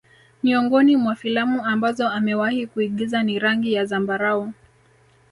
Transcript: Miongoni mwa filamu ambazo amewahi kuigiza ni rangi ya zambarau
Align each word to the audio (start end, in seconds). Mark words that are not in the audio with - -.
Miongoni 0.43 0.97
mwa 0.97 1.15
filamu 1.15 1.65
ambazo 1.65 2.07
amewahi 2.09 2.67
kuigiza 2.67 3.23
ni 3.23 3.39
rangi 3.39 3.73
ya 3.73 3.85
zambarau 3.85 4.53